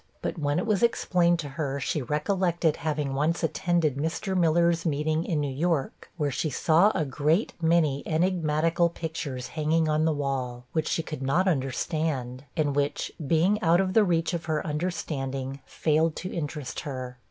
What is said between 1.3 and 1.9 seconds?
to her,